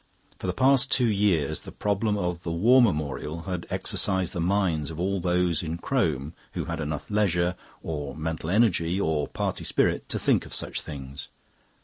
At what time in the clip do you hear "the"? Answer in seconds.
0.47-0.53, 1.61-1.71, 2.41-2.49, 4.33-4.41